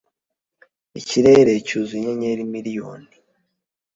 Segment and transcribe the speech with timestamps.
[0.99, 3.11] ikirere cyuzuye inyenyeri miliyoni